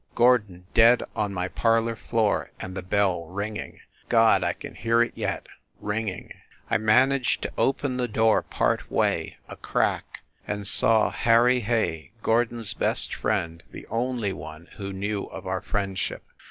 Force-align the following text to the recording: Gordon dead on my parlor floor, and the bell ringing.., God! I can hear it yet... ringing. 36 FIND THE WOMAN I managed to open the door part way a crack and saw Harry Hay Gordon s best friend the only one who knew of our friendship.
Gordon 0.15 0.65
dead 0.73 1.03
on 1.15 1.31
my 1.31 1.47
parlor 1.47 1.95
floor, 1.95 2.49
and 2.59 2.75
the 2.75 2.81
bell 2.81 3.27
ringing.., 3.27 3.81
God! 4.09 4.43
I 4.43 4.53
can 4.53 4.73
hear 4.73 5.03
it 5.03 5.11
yet... 5.13 5.45
ringing. 5.79 6.23
36 6.23 6.27
FIND 6.27 6.31
THE 6.31 6.55
WOMAN 6.77 6.81
I 6.81 6.93
managed 6.93 7.41
to 7.43 7.53
open 7.55 7.97
the 7.97 8.07
door 8.07 8.41
part 8.41 8.89
way 8.89 9.37
a 9.47 9.55
crack 9.57 10.23
and 10.47 10.65
saw 10.65 11.11
Harry 11.11 11.59
Hay 11.59 12.13
Gordon 12.23 12.61
s 12.61 12.73
best 12.73 13.13
friend 13.13 13.61
the 13.71 13.85
only 13.91 14.33
one 14.33 14.69
who 14.77 14.91
knew 14.91 15.25
of 15.25 15.45
our 15.45 15.61
friendship. 15.61 16.23